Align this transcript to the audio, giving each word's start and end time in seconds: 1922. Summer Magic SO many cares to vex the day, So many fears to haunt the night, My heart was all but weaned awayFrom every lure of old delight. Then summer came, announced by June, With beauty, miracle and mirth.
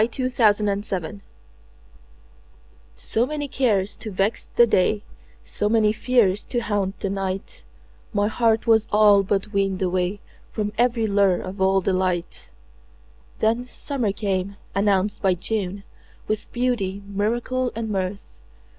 1922. 0.01 0.97
Summer 1.21 1.21
Magic 1.21 1.21
SO 2.95 3.25
many 3.27 3.47
cares 3.47 3.95
to 3.95 4.09
vex 4.09 4.49
the 4.55 4.65
day, 4.65 5.03
So 5.43 5.69
many 5.69 5.93
fears 5.93 6.43
to 6.45 6.57
haunt 6.59 6.99
the 6.99 7.11
night, 7.11 7.63
My 8.11 8.27
heart 8.27 8.65
was 8.65 8.87
all 8.91 9.21
but 9.21 9.53
weaned 9.53 9.79
awayFrom 9.81 10.71
every 10.75 11.05
lure 11.05 11.39
of 11.39 11.61
old 11.61 11.85
delight. 11.85 12.49
Then 13.37 13.63
summer 13.65 14.11
came, 14.11 14.55
announced 14.73 15.21
by 15.21 15.35
June, 15.35 15.83
With 16.27 16.51
beauty, 16.51 17.03
miracle 17.07 17.71
and 17.75 17.91
mirth. 17.91 18.39